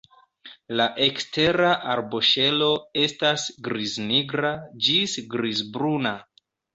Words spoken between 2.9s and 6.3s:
estas griz-nigra ĝis griz-bruna.